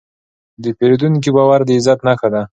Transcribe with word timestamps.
د 0.63 0.65
پیرودونکي 0.77 1.29
باور 1.37 1.59
د 1.65 1.69
عزت 1.77 1.99
نښه 2.07 2.27
ده. 2.33 2.41